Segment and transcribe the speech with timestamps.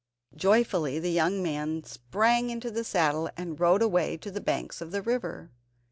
[0.35, 4.89] Joyfully the young man sprang into the saddle and rode away to the banks of
[4.89, 5.51] the river.